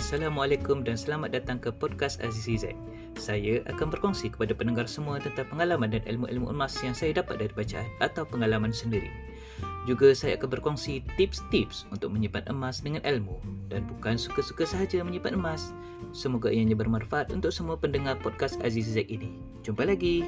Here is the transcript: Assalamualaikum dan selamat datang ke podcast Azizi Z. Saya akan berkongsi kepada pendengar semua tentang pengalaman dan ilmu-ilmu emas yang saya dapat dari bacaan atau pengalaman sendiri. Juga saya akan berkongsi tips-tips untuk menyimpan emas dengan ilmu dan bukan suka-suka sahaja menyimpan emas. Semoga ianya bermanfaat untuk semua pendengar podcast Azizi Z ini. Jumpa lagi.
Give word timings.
Assalamualaikum 0.00 0.80
dan 0.80 0.96
selamat 0.96 1.36
datang 1.36 1.60
ke 1.60 1.68
podcast 1.68 2.24
Azizi 2.24 2.56
Z. 2.56 2.72
Saya 3.20 3.60
akan 3.68 3.92
berkongsi 3.92 4.32
kepada 4.32 4.56
pendengar 4.56 4.88
semua 4.88 5.20
tentang 5.20 5.44
pengalaman 5.52 5.92
dan 5.92 6.00
ilmu-ilmu 6.08 6.48
emas 6.48 6.72
yang 6.80 6.96
saya 6.96 7.20
dapat 7.20 7.36
dari 7.36 7.52
bacaan 7.52 7.84
atau 8.00 8.24
pengalaman 8.24 8.72
sendiri. 8.72 9.12
Juga 9.84 10.16
saya 10.16 10.40
akan 10.40 10.56
berkongsi 10.56 11.04
tips-tips 11.20 11.84
untuk 11.92 12.16
menyimpan 12.16 12.48
emas 12.48 12.80
dengan 12.80 13.04
ilmu 13.04 13.44
dan 13.68 13.84
bukan 13.84 14.16
suka-suka 14.16 14.64
sahaja 14.64 15.04
menyimpan 15.04 15.36
emas. 15.36 15.76
Semoga 16.16 16.48
ianya 16.48 16.80
bermanfaat 16.80 17.28
untuk 17.28 17.52
semua 17.52 17.76
pendengar 17.76 18.16
podcast 18.24 18.56
Azizi 18.64 18.96
Z 18.96 19.04
ini. 19.04 19.36
Jumpa 19.68 19.84
lagi. 19.84 20.24